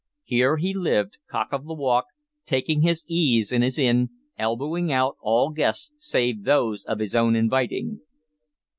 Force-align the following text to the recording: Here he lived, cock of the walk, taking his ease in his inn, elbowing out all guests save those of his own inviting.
Here 0.23 0.57
he 0.57 0.73
lived, 0.73 1.19
cock 1.29 1.49
of 1.51 1.65
the 1.67 1.75
walk, 1.75 2.05
taking 2.47 2.81
his 2.81 3.05
ease 3.07 3.51
in 3.51 3.61
his 3.61 3.77
inn, 3.77 4.09
elbowing 4.35 4.91
out 4.91 5.15
all 5.21 5.51
guests 5.51 5.91
save 5.99 6.43
those 6.43 6.83
of 6.85 6.97
his 6.97 7.13
own 7.13 7.35
inviting. 7.35 7.99